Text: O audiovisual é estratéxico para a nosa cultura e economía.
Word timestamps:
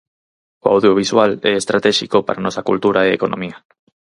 O 0.65 0.67
audiovisual 0.75 1.31
é 1.49 1.51
estratéxico 1.55 2.17
para 2.25 2.37
a 2.39 2.45
nosa 2.45 2.65
cultura 2.69 2.99
e 3.03 3.15
economía. 3.19 3.57